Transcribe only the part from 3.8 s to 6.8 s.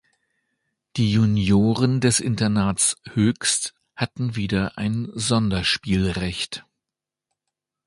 hatten wieder ein Sonderspielrecht.